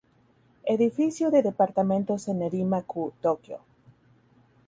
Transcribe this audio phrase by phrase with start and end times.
[0.65, 3.59] Edificio de departamentos en Nerima-Ku, Tokio.